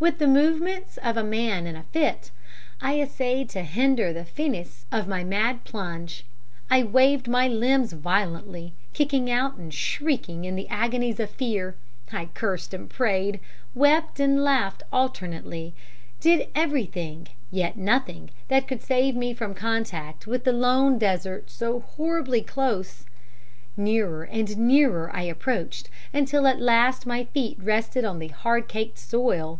[0.00, 2.30] "With the movements of a man in a fit,
[2.80, 6.24] I essayed to hinder the finis of my mad plunge.
[6.70, 11.74] I waved my limbs violently, kicking out and shrieking in the agonies of fear.
[12.12, 13.40] I cursed and prayed,
[13.74, 15.74] wept and laughed alternately,
[16.20, 21.80] did everything, yet nothing, that could save me from contact with the lone desert so
[21.80, 23.04] horribly close.
[23.76, 28.96] Nearer and nearer I approached, until at last my feet rested on the hard caked
[28.96, 29.58] soil.